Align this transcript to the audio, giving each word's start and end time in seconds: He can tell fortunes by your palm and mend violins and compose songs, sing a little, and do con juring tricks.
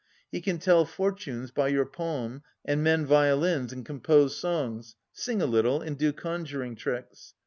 He 0.31 0.41
can 0.41 0.57
tell 0.57 0.83
fortunes 0.85 1.51
by 1.51 1.67
your 1.67 1.85
palm 1.85 2.41
and 2.65 2.83
mend 2.83 3.05
violins 3.05 3.71
and 3.71 3.85
compose 3.85 4.35
songs, 4.35 4.95
sing 5.13 5.43
a 5.43 5.45
little, 5.45 5.79
and 5.79 5.95
do 5.95 6.11
con 6.11 6.43
juring 6.43 6.75
tricks. 6.75 7.35